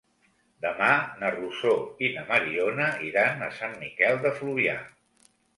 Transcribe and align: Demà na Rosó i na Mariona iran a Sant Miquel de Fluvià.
Demà 0.65 0.87
na 1.19 1.29
Rosó 1.35 1.75
i 2.07 2.11
na 2.17 2.23
Mariona 2.31 2.89
iran 3.11 3.45
a 3.49 3.53
Sant 3.61 3.79
Miquel 3.85 4.21
de 4.25 4.37
Fluvià. 4.41 4.79